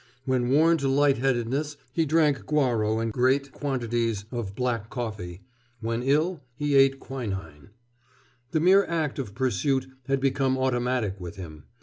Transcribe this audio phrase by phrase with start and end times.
[0.25, 5.41] When worn to lightheadedness he drank guaro and great quantities of black coffee;
[5.79, 7.69] when ill he ate quinin.
[8.49, 11.65] The mere act of pursuit had become automatic with him.